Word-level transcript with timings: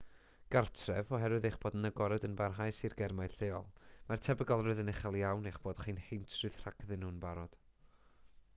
gartref 0.53 1.11
oherwydd 1.17 1.43
eich 1.49 1.57
bod 1.65 1.75
yn 1.79 1.89
agored 1.89 2.25
yn 2.29 2.37
barhaus 2.39 2.79
i'r 2.89 2.95
germau 3.01 3.27
lleol 3.33 3.69
mae'r 4.07 4.23
tebygolrwydd 4.29 4.83
yn 4.85 4.91
uchel 4.97 5.19
iawn 5.23 5.49
eich 5.51 5.63
bod 5.67 5.85
chi'n 5.85 6.03
heintrydd 6.07 6.61
rhagddyn 6.63 7.05
nhw'n 7.05 7.21
barod 7.29 7.63